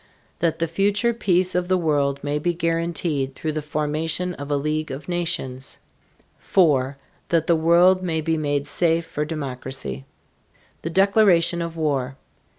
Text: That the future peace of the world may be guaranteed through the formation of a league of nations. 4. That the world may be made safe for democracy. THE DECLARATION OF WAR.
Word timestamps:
That 0.39 0.57
the 0.57 0.65
future 0.65 1.13
peace 1.13 1.53
of 1.53 1.67
the 1.67 1.77
world 1.77 2.23
may 2.23 2.39
be 2.39 2.55
guaranteed 2.55 3.35
through 3.35 3.51
the 3.51 3.61
formation 3.61 4.33
of 4.33 4.49
a 4.49 4.55
league 4.57 4.89
of 4.89 5.07
nations. 5.07 5.77
4. 6.39 6.97
That 7.29 7.45
the 7.45 7.55
world 7.55 8.01
may 8.01 8.19
be 8.19 8.35
made 8.35 8.65
safe 8.65 9.05
for 9.05 9.25
democracy. 9.25 10.05
THE 10.81 10.89
DECLARATION 10.89 11.61
OF 11.61 11.77
WAR. 11.77 12.17